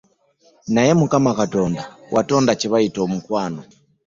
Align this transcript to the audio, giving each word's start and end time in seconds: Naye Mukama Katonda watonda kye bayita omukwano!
Naye 0.73 0.91
Mukama 0.99 1.31
Katonda 1.39 1.81
watonda 2.13 2.51
kye 2.59 2.67
bayita 2.73 2.99
omukwano! 3.05 3.61